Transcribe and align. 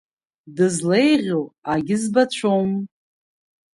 Дызлеиӷьу 0.55 1.43
агьызбацәом… 1.71 2.71